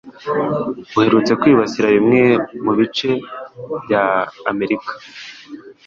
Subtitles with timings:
[0.97, 2.23] uherutse kwibasira bimwe
[2.63, 3.09] mu bice
[3.83, 4.05] bya
[4.51, 4.91] Amerika.